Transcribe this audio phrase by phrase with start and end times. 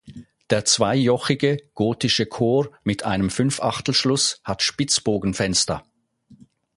[0.49, 5.83] Der zweijochige gotische Chor mit einem Fünfachtelschluss hat Spitzbogenfenster.